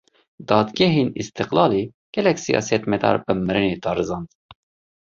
[0.49, 4.27] Dadgehên Îstîklalê, gelek siyasetmedar bi mirinê darizand